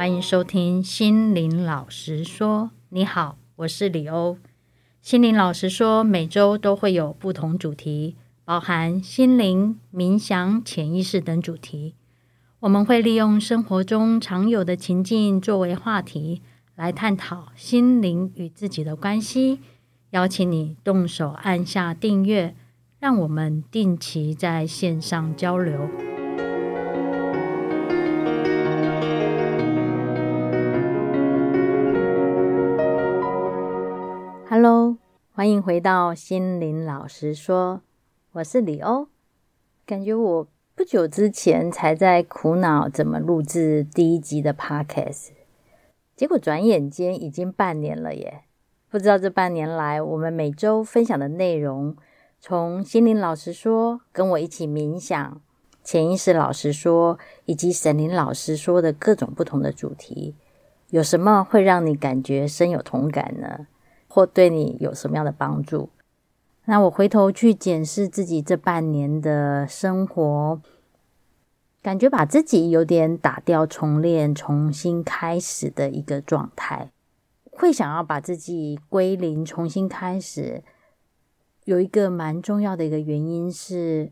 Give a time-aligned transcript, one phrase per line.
[0.00, 2.70] 欢迎收听心灵老实说。
[2.88, 4.38] 你好，我是李欧。
[5.02, 8.16] 心灵老实说，每周都会有不同主题，
[8.46, 11.96] 包含心灵、冥想、潜意识等主题。
[12.60, 16.40] 我们会利用生活中常有的情境作为话题，
[16.74, 19.58] 来探讨心灵与自己的关系。
[20.12, 22.56] 邀请你动手按下订阅，
[22.98, 25.90] 让我们定期在线上交流。
[35.40, 37.80] 欢迎回到心灵老实说，
[38.32, 39.08] 我是李欧。
[39.86, 45.28] 感觉我不久之前才在苦恼怎么录制第一集的 Podcast，
[46.14, 48.42] 结果转眼间已经半年了耶。
[48.90, 51.96] 不知道这半年来，我们每周分享的内容，
[52.38, 55.40] 从心灵老实说，跟我一起冥想，
[55.82, 60.34] 潜意识老师说，以及神灵老师说的各种不同的主题，
[60.90, 63.68] 有什么会让你感觉深有同感呢？
[64.10, 65.88] 或对你有什么样的帮助？
[66.64, 70.60] 那我回头去检视自己这半年的生活，
[71.80, 76.90] 感觉把自己有点打掉重练、重新开始的一个状态。
[77.50, 80.62] 会想要把自己归零，重新开始，
[81.64, 84.10] 有一个蛮重要的一个原因是，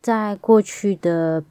[0.00, 1.44] 在过去的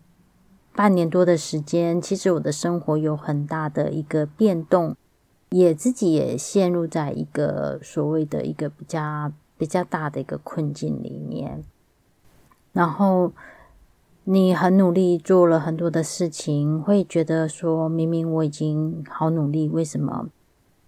[0.74, 4.96] 半年多的时间，其实我的生活有很大的一个变动，
[5.52, 11.64] 也自己也陷入在一个所谓的一个比较比较大的一个困境里面。
[12.74, 13.34] 然后
[14.24, 20.30] 你很努力做了很多的事情，会觉得说明明我已经好努力，为什么？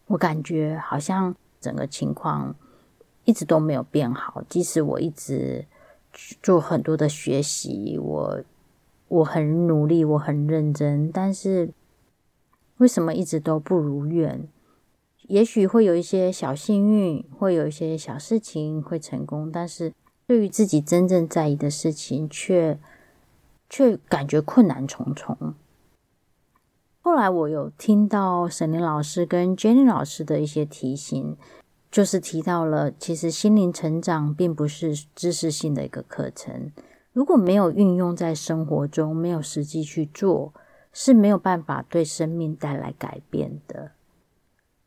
[0.08, 2.56] 我感觉好像整个情况
[3.26, 5.66] 一直都没有变好，即使我一直
[6.42, 8.42] 做很多的学习，我
[9.10, 11.70] 我很努力，我很认真，但是
[12.78, 14.48] 为什么一直都不如愿？
[15.28, 19.94] 也许会有一些小幸运，会有一些小事情会成功，但是
[20.28, 22.78] 对于自己真正在意的事情，却
[23.70, 25.56] 却感觉困难重重。
[27.02, 31.38] 后来我有听到沈林老师跟 Jenny 老师的一些提醒，
[31.92, 36.72] 就是提到了，其实心灵成长并不是知识性的一个课程，
[37.12, 40.54] 如果没有运用在生活中，没有实际去做，
[40.94, 43.92] 是没有办法对生命带来改变的。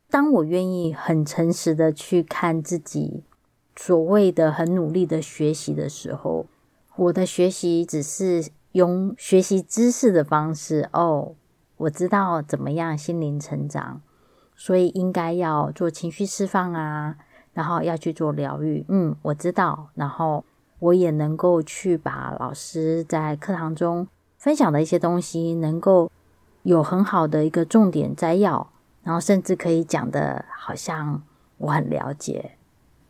[0.09, 3.25] 当我愿意很诚实的去看自己
[3.75, 6.47] 所谓的很努力的学习的时候，
[6.95, 11.35] 我的学习只是用学习知识的方式哦。
[11.79, 14.01] 我知道怎么样心灵成长，
[14.55, 17.19] 所以应该要做情绪释放啊，
[17.53, 18.87] 然后要去做疗愈。
[18.89, 20.45] 嗯，我知道，然后
[20.79, 24.09] 我也能够去把老师在课堂中
[24.47, 26.09] 分享的一些东西，能够
[26.63, 28.71] 有很好的一个重点摘要，
[29.03, 31.21] 然后甚至可以讲的好像
[31.59, 32.53] 我很了解。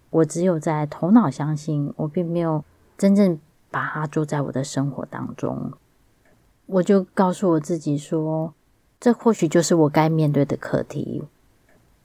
[0.09, 2.65] 我只有在头脑相信，我并没有
[2.97, 3.39] 真正
[3.71, 5.75] 把它做在我的生活当中。
[6.65, 8.55] 我就告诉我自己说，
[8.99, 11.25] 这或许就是我该面对的课题，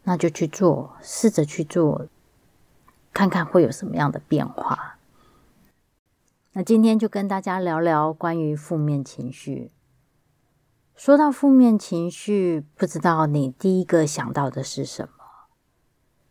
[0.04, 2.06] 那就去做，试着去做，
[3.14, 4.91] 看看会有什么样的变化。
[6.54, 9.72] 那今天就跟大家聊聊关于负面情绪。
[10.94, 15.12] 说到负面情绪，不知道你第一个想到的是什么？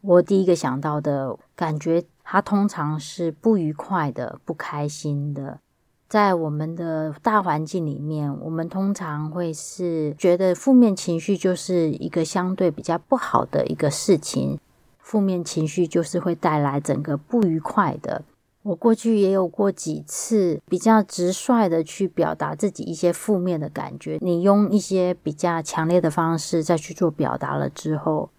[0.02, 5.58] 我第一个想到的感觉，它通常是不愉快的、不开心的。
[6.06, 14.60] 在我们的大环境里面，我们通常会是觉得负面情绪就是一个相对比较不好的一个事情，
[14.98, 18.22] 负面情绪就是会带来整个不愉快的。
[18.62, 28.30] 我过去也有过几次比较直率的去表达自己一些负面的感觉，你用一些比较强烈的方式再去做表达了之后，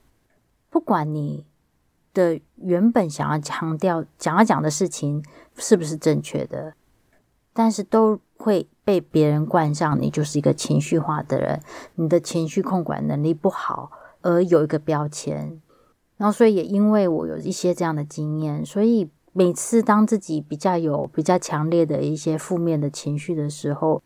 [0.70, 1.46] 不管你
[2.14, 5.24] 的原本想要强调、想要讲的事情
[5.56, 6.74] 是不是正确的。
[7.54, 11.62] 但是都会被别人冠上你就是一个情绪化的人，
[11.96, 13.92] 你的情绪控管能力不好，
[14.22, 15.62] 而有一个标签。
[16.16, 24.02] 然后，所以也因为我有一些这样的经验，所以每次当自己比较有比较强烈的一些负面的情绪的时候，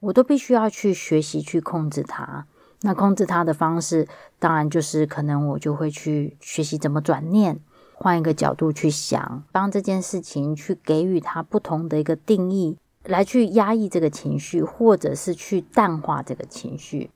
[0.00, 2.46] 我都必须要去学习去控制它。
[2.82, 4.06] 那控制它的方式，
[4.38, 7.58] 当然就是可能我就会去学习怎么转念。
[7.98, 17.10] 换一个角度去想，帮这件事情去给予它不同的一个定义，来去压抑这个情绪，或者是去淡化这个情绪，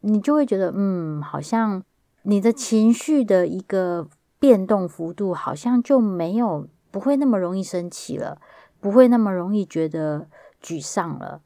[0.00, 1.82] 你就会觉得，嗯，好像
[2.22, 4.08] 你的情绪的一个
[4.38, 8.40] 变动幅度，好像就没有，不会那么容易生气了，
[8.80, 10.28] 不会那么容易觉得
[10.62, 11.40] 沮丧了。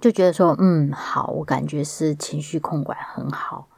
[0.00, 3.68] 就觉得说，嗯，好，我感觉是情绪控管很好。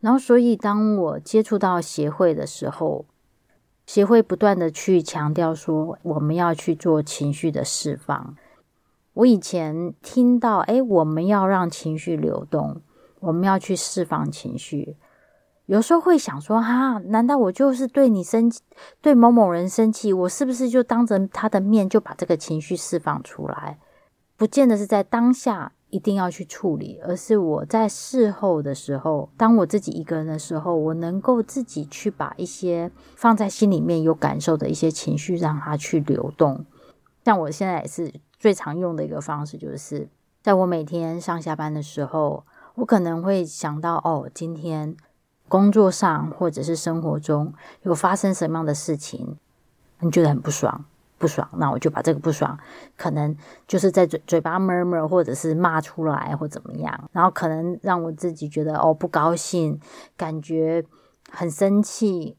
[0.00, 3.06] 然后，所以当我接触到协会的时候，
[3.86, 8.36] 协会不断的去强调说，我们要去做情绪的释放。
[9.14, 12.80] 我以前听到，诶，我们要让情绪流动，
[13.20, 14.96] 我们要去释放情绪。
[15.70, 18.60] 有时候会想说，哈，难道我就是对你生气，
[19.00, 23.78] 对某某人生气，我是不是就当着他的面就把这个情绪释放出来？
[24.36, 25.72] 不见得是在当下。
[25.90, 36.64] 一定要去处理，而是我在事后的时候，当我自己一个人的时候，我能够自己去把一些放在心里面有感受的一些情绪，让它去流动。
[37.24, 40.08] 像我现在也是最常用的一个方式，就是
[40.40, 42.44] 在我每天上下班的时候，
[42.76, 44.96] 我可能会想到，哦，今天
[45.50, 47.52] 工作上或者是生活中
[47.82, 49.36] 有发生什么样的事情，
[49.98, 50.86] 你觉得很不爽。
[51.18, 52.58] 不爽，那我就把这个不爽，
[52.96, 53.36] 可能
[53.66, 59.78] 就是在嘴嘴巴 murmur，或者是骂出来，或怎么样，然后可能让我自己觉得哦不高兴，
[60.16, 60.82] 感觉
[61.30, 62.38] 很生气，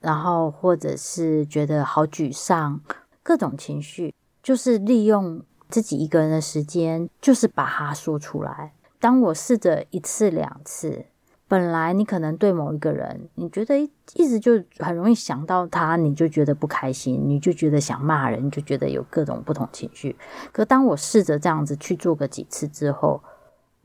[0.00, 2.80] 然后或者是觉得好沮丧，
[3.22, 4.12] 各种情绪，
[4.42, 8.72] 就是利用自己一个人的时间，就是把它说出来。
[8.98, 11.06] 当我试着一次两次。
[11.48, 13.78] 本来你可能对某一个人，你觉得
[14.14, 20.16] 一直就很容易想到他，你就觉得不开心，你就觉得想骂人，就觉得有各种不同情绪。
[20.50, 23.22] 可当我试着这样子去做个几次之后，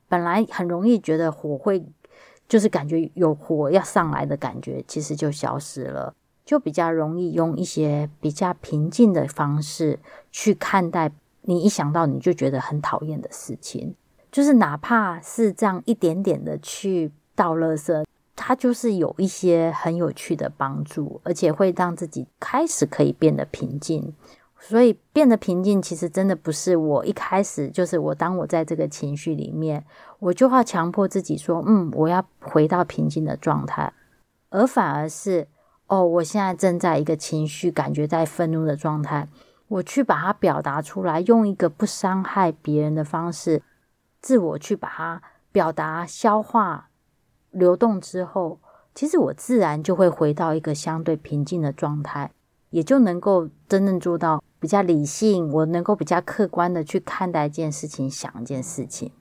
[0.09, 1.85] 本来很容易觉得火会，
[2.49, 9.99] 就是感觉有火要上来的感觉，其实就消失了，就比较容易用一些比较平静的方式
[10.31, 11.11] 去看待
[11.43, 13.93] 你一想到你就觉得很讨厌的事情，
[14.31, 17.11] 就是哪怕是这样一点点的去。
[17.41, 18.05] 倒垃圾，
[18.35, 24.13] 它就是有一些很有趣的帮助，而且会让自己开始可以变得平静。
[24.59, 28.13] 所以变得平静，其实真的不是我一开始就是我。
[28.13, 29.83] 当我在这个情绪里面，
[30.19, 33.91] 我就要强迫自己说：“嗯，我要回到平静的状态。”
[34.51, 35.47] 而反而是
[35.87, 39.27] 哦，我现在正在一个情绪，感觉在愤怒的状态，
[39.67, 43.63] 我去把它表达出来，用一个不伤害别人的方式，
[44.21, 46.89] 自我去把它表达、消化。
[47.51, 48.59] 流动之后，
[48.95, 52.31] 其实我自然就会回到一个相对平静的状态，
[52.71, 55.51] 也就能够真正做到比较理性。
[55.51, 59.11] 我能够比较客观的去看待一件事情，想一件事情。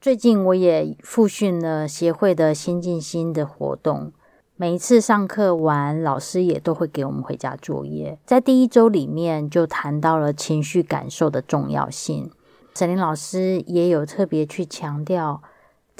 [0.00, 4.12] 最近我也复训了协会的心静心的活动，
[4.56, 8.18] 每一次上课完，老师也都会给我们回家作业。
[8.24, 12.30] 在第一周里面就谈到了情绪感受的重要性，
[12.74, 15.42] 沈林老师也有特别去强调。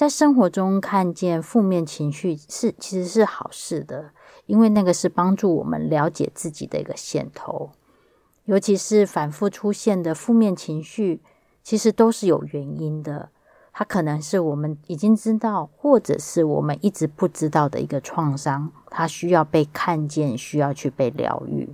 [0.00, 4.12] 在生活中看见负面情绪是其实是好事的，
[4.46, 7.72] 因为那个是帮助我们了解自己的一个线头。
[8.46, 11.20] 尤其是反复出现的负面情绪，
[11.62, 13.28] 其实都是有原因的。
[13.74, 21.68] 它可能是我们已经知道，或者是我们一直不知道的一个创伤，它需要被看见，需要去被疗愈。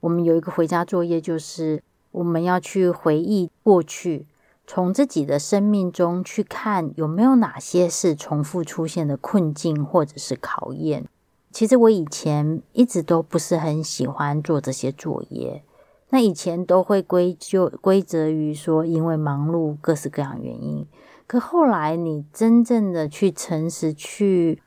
[0.00, 4.26] 我们有一个回家作业，就是我们要去回忆过去。
[4.66, 11.06] 从自己的生命中去看有没有哪些是重复出现的困境或者是考验。
[11.50, 15.62] 其实我以前一直都不是很喜欢做这些作业，
[16.08, 20.86] 那以前都会归咎归责于说因为忙碌各式各样原因。
[21.26, 24.62] 可后来你真正的去诚实去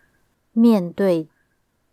[0.54, 1.28] 面对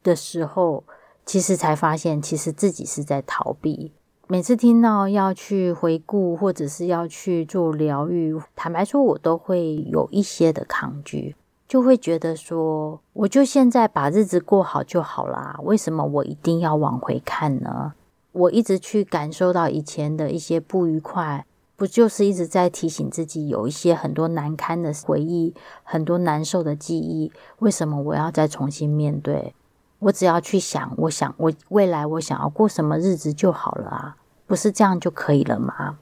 [0.03, 0.85] 的时候，
[1.27, 3.93] 其实才发现其实自己是在逃避。
[4.35, 11.37] 每次听到要去回顾或者是要去做疗愈，坦白说，我都会有一些的抗拒，
[11.69, 17.93] 就会觉得说，我就现在把日子过好就好啦，为什么我一定要往回看呢？
[18.33, 29.55] 我一直去感受到以前的一些不愉快，不就是一直在提醒自己有一些很多难堪的回忆，很多难受的记忆，为什么我要再重新面对？
[30.01, 35.99] 我只要去想，我想我未来我想要过什么日子就好了啊，不是这样就可以了吗？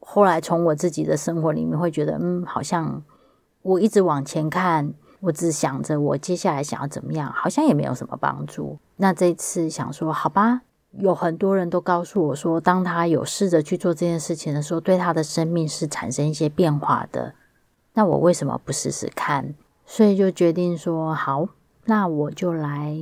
[0.00, 3.02] 后来从我自己的生活里面会觉得，嗯，好像
[3.62, 8.78] 我一直往前看，我只想着我接下来想要怎么样，好像也没有什么帮助。
[8.96, 10.62] 那这次想说，好吧，
[10.98, 17.34] 有很多人都告诉我说，当他有试着去做这件事情的时候，对他的生命是产生一些变化的。
[17.94, 19.54] 那我为什么不试试看？
[19.86, 21.48] 所以就决定说好。
[21.86, 22.96] 那我就来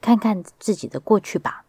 [0.00, 1.64] 看看自己的过去吧。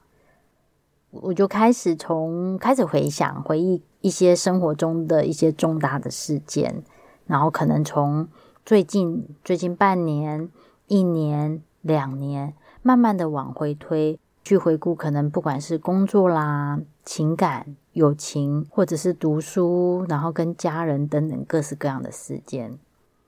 [1.11, 6.83] 我就开始从开始回想、回忆一些生活中的一些重大的事件，
[7.27, 8.27] 然后可能从
[8.65, 10.49] 最近、最近半年、
[10.87, 22.79] 一年、两年，慢慢的往回推，去回顾，可能不管是工作啦、情感、友情，或者是读书，然后跟家人等等各式各样的事件，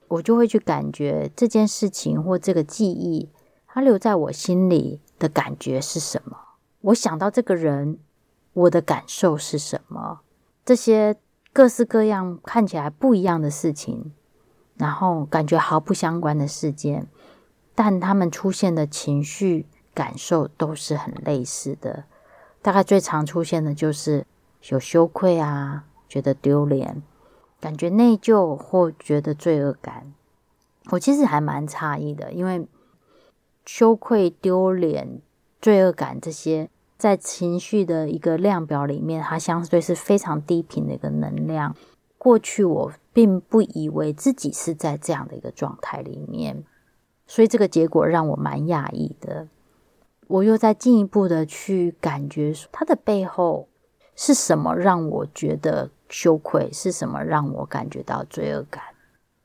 [0.07, 3.29] 我就会去感觉这件事情或这个记忆，
[3.67, 6.37] 它留在我心里的感觉是什么？
[6.83, 7.99] 我想到这个人，
[8.53, 10.21] 我的感受是什么？
[10.63, 11.17] 这些
[11.51, 14.13] 各式各样看起来不一样的事情，
[14.77, 17.07] 然后感觉毫不相关的事件，
[17.75, 19.65] 但他们出现的情绪。
[19.95, 22.05] 感受都是很类似的，
[22.63, 24.25] 大概最常出现的就是
[24.69, 27.03] 有羞愧啊，觉得丢脸，
[27.61, 30.11] 感觉内疚或觉得罪恶感。
[30.89, 32.67] 我其实还蛮诧异的，因为
[33.67, 35.21] 羞愧、丢脸、
[35.61, 36.71] 罪恶感这些，
[37.03, 41.75] 在情绪的一个量表里面，它相对是非常低频的一个能量。
[42.17, 46.63] 过去我并不以为自己是在这样的一个状态里面，
[47.27, 49.49] 所以这个结果让我蛮讶异的。
[50.27, 53.67] 我又再进一步的去感觉，它的背后
[54.15, 56.71] 是什么让我觉得羞愧？
[56.71, 58.81] 是什么让我感觉到罪恶感？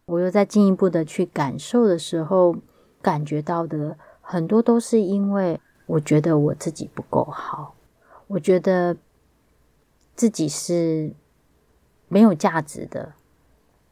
[0.06, 2.54] 我又再进一步的去感受的时候，
[3.02, 7.74] 感觉到的很多都是因为我觉得我自己不够好，
[8.28, 8.96] 我觉得
[10.14, 11.12] 自己是
[12.06, 13.12] 没有价值的。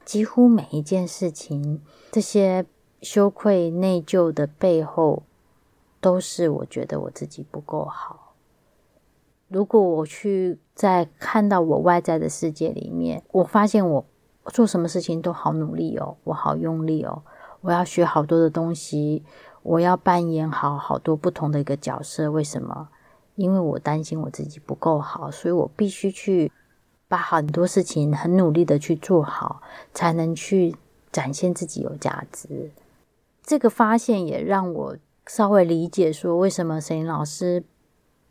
[0.05, 2.65] 几乎每一件事情，这些
[3.03, 5.25] 羞愧、内疚的背后。
[5.99, 8.35] 都是我觉得我自己不够好。
[9.49, 14.05] 如果我去在看到我外在的世界里面，我发现我
[14.53, 17.23] 做什么事情都好努力哦，我好用力哦，
[17.61, 19.25] 我要学好多的东西，
[19.67, 22.31] 我要扮演好好多不同的一个角色。
[22.31, 22.89] 为什么？
[23.35, 26.51] 因为我担心我自己不够好，所以我必须去
[27.09, 29.61] 把很多事情很努力的去做好，
[29.93, 30.75] 才能去
[31.13, 32.71] 展现自己有价值。
[33.43, 34.97] 这个发现也让我。
[35.29, 37.65] 稍微理解说，为什么沈伶老师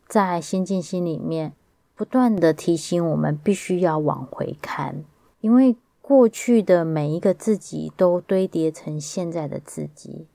[0.08, 1.51] 在先进心里面
[1.94, 5.04] 不断的提醒我们，必须要往回看，
[5.42, 10.27] 因为过去的每一个自己都堆叠成现在的自己，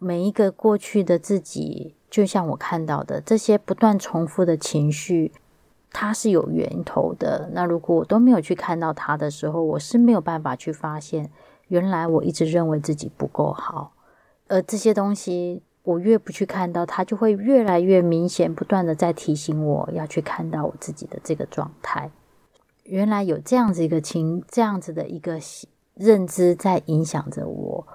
[0.00, 5.30] 每一个过去的自己，就像我看到的这些不断重复的情绪，
[5.92, 7.50] 它是有源头的。
[7.52, 11.30] 那如果我都没有去看到它的时候，我是没有办法去发现，
[11.68, 13.92] 原来我一直认为自己不够好，
[14.48, 15.62] 而这些东西。
[15.82, 22.10] 我越不去看到它，就会越来越明显，不断的在提醒我要去看到我自己的这个状态。
[22.84, 25.40] 原来有这样子一个情，这样子的一个
[25.94, 27.86] 认知在影响着我。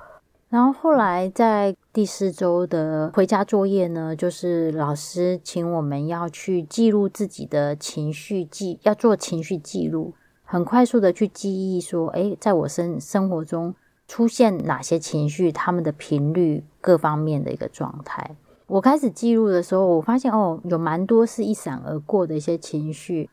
[0.50, 13.75] 然后后来在第四周的回家作业呢，就是老师请我们要去记录自己的情绪记，要做情绪记录，很快速的去记忆说，诶，在我生生活中。
[14.08, 18.36] 出现哪些情绪，他们的频率各方面的一个状态。
[18.68, 23.28] 我开始记录的时候，我发现哦，有蛮多是一闪而过的一些情绪，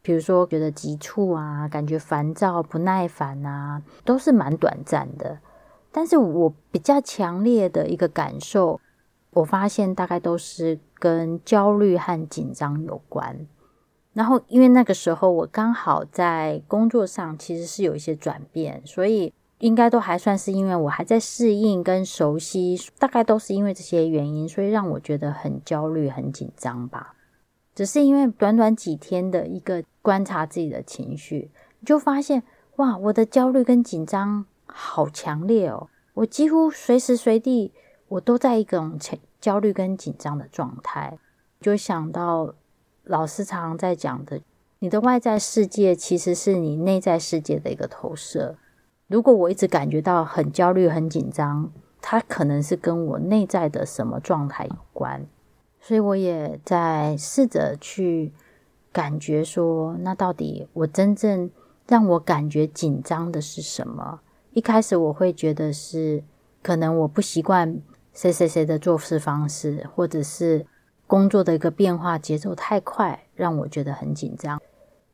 [0.00, 5.36] 比如说觉得急促啊，感觉烦躁、不耐烦啊，都是蛮短暂的。
[5.92, 8.80] 但是我比较强烈的一个感受，
[9.30, 13.46] 我发现大概都是跟焦虑和紧张有关。
[14.14, 19.32] 然后因为那个时候我刚好在工作上其实是有一些转变，所以。
[19.62, 27.14] 应该都还算是因为我还在适应跟熟悉，大概都是因为这些原因，所以让我觉得很焦虑、很紧张吧。
[27.72, 32.42] 只是因为短短几天的一个观察自己的情绪，你就发现
[32.74, 34.44] 哇，我的焦虑跟紧张
[34.74, 35.88] 好强烈哦！
[36.14, 37.72] 我几乎随时随地
[38.08, 38.98] 我都在一种
[39.40, 41.18] 焦虑跟紧张的状态，
[41.60, 42.54] 就想到
[43.04, 44.40] 老师常常在讲的，
[44.80, 48.56] 你的外在世界其实是你内在世界的一个投射。
[49.06, 55.26] 如果我一直感觉到很焦虑、很紧张，它可能是跟我内在的什么状态有关。
[55.80, 58.32] 所以我也在试着去
[58.92, 61.50] 感觉说，那到底我真正
[61.88, 64.20] 让我感觉紧张的是什么？
[64.54, 66.22] 一开始我会觉得是
[66.62, 67.80] 可能我不习惯
[68.12, 70.66] 谁谁谁的做事方式，或者是
[71.06, 74.60] 工作的一个变化节奏太快，让我觉得很紧张。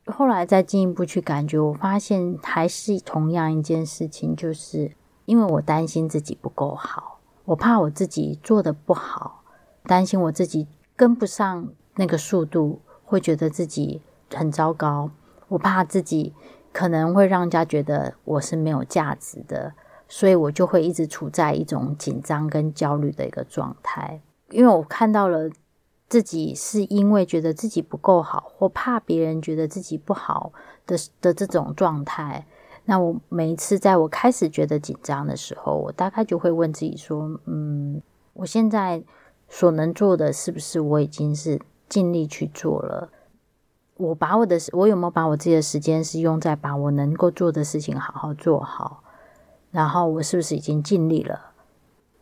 [0.07, 4.91] 后来再进一步去感觉，我发现还是同样一件事情，就是
[5.27, 9.45] 因为我担心自己不够好，我怕我自己做的不好，
[9.85, 10.67] 担心我自己
[10.97, 14.03] 跟不上那个速度，会觉得自己
[14.35, 15.11] 很糟糕。
[15.49, 16.35] 我怕自己
[16.73, 19.73] 可能会让人家觉得我是没有价值的，
[20.09, 24.21] 所以我就会一直处在一种紧张跟焦虑的一个状态，
[24.51, 25.51] 因为我看到了。
[26.11, 30.55] 自己是因为觉得自己不够好，或怕别人觉得自己不好
[30.87, 32.47] 的的这种状态。
[32.87, 38.01] 那我每一次在我开始觉得紧张的时候，我大概就会问自己说：“嗯，
[38.33, 39.05] 我现在
[39.51, 41.61] 所能做的是不是我已经是
[41.91, 43.11] 尽力去做了？
[43.99, 49.03] 我把我的我有没有把我自己的时间是用在把我能够做的事情好好做好？
[49.73, 51.51] 然后我是不是已经尽力了？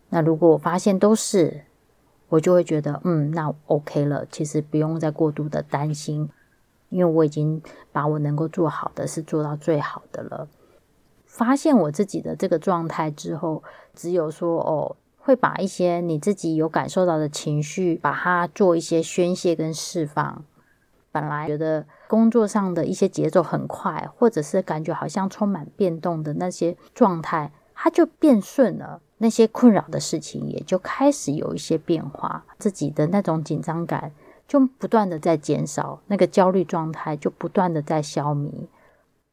[0.09, 1.65] 那如果我发现都是，
[2.31, 4.25] 我就会觉得嗯，那 OK 了。
[4.31, 6.31] 其实不用再过度的担心，
[6.89, 10.49] 因为我已经把我能够做好的是做到最好的了。
[11.27, 13.63] 发现我自己的这个状态之后，
[13.95, 20.43] 只有说哦，会把一些你自己有感受到的情绪，把它做一些宣泄跟释放。
[21.17, 29.01] 本来觉得工作上的一些节奏很快，或者是感觉好像充满变动的那些状态，它就变顺了。
[29.17, 34.13] 那些困扰的事情也就开始有一些变化，自己的那种紧张感
[34.47, 38.67] 就不断的在减少，那个焦虑状态就不断的在消弭。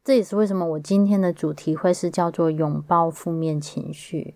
[0.02, 4.34] 这也是为什么我今天的主题会是叫做拥抱负面情绪，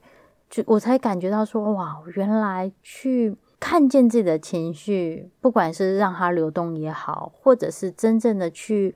[0.51, 8.95] 就我才感觉到说，哇，原来去看见自己的情绪，不管是让它流动也好，或者是真正的去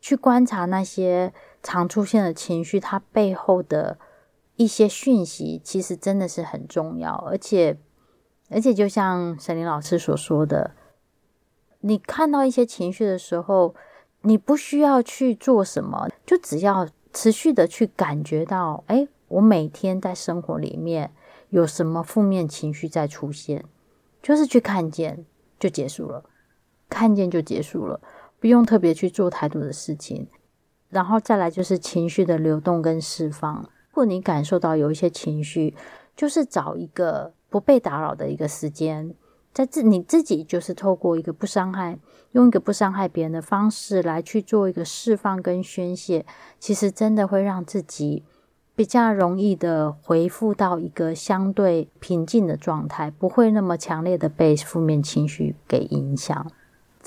[0.00, 3.98] 去观察那些常出现的情绪，它背后的。
[4.56, 7.78] 一些讯息其实真的是很重要，而且，
[8.50, 10.72] 而且就像沈伶老师所说的，
[11.80, 13.74] 你看到一些情绪的时候，
[14.20, 21.10] 你不需要去做什么，就只要持续的去感觉到，哎，我每天在生活里面
[21.48, 23.64] 有什么负面情绪在出现，
[24.22, 25.24] 就是去看见
[25.58, 26.24] 就结束了，
[26.88, 28.00] 看见就结束了，
[28.38, 30.28] 不用特别去做太多的事情，
[30.88, 33.62] 然后再来就是情绪的流动跟释放。
[33.62, 35.74] 如果你感受到有一些情绪，
[36.16, 39.14] 就是找一个不被打扰的一个时间，
[39.52, 41.98] 在自你自己就是透过一个不伤害，
[42.32, 46.24] 用一个不伤害别人的方式来去做一个释放跟宣泄，
[46.58, 48.24] 其实真的会让自己
[48.74, 56.50] 比较容易的回复到一个相对平静的状态，不会那么强烈的被负面情绪给影响。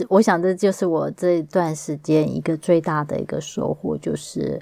[0.09, 4.61] 我想这就是我这段时间一个最大的一个收获，就是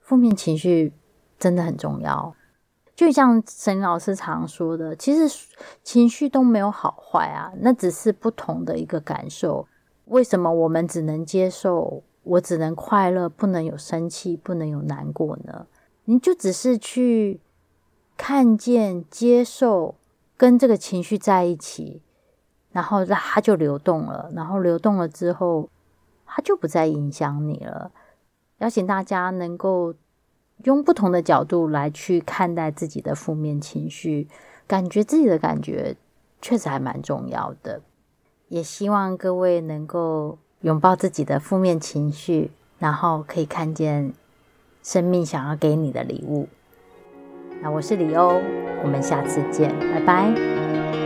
[0.00, 0.92] 负面情绪。
[1.38, 2.32] 真的很重要，
[2.94, 5.48] 就像沈老师常说的，其实
[5.82, 9.66] 情绪都没有好坏啊，那只是不同的一个感受。
[10.04, 15.66] 为什么我们只能接受，我只能快乐，不能有生气，不能有难过呢？
[16.04, 17.40] 你就只是去
[18.16, 19.94] 看见、接受，
[20.36, 22.02] 跟这个情绪在一起，
[22.70, 25.68] 然后它就流动了，然后流动了之后，
[26.26, 27.92] 它就不再影响你了。
[28.58, 29.94] 邀请大家能够。
[30.64, 34.28] 用不同的角度来去看待自己的负面情绪，
[34.68, 35.96] 感觉自己的感觉
[36.40, 37.80] 确实还蛮重要的。
[38.46, 44.14] 也希望各位能够拥抱自己的负面情绪，然后可以看见
[44.82, 46.48] 生命想要给你的礼物。
[47.60, 48.40] 那我是李欧，
[48.82, 51.01] 我们下次见，拜拜。